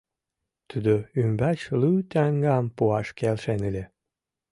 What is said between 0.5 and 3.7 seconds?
Тудо ӱмбач лу таҥгам пуаш келшен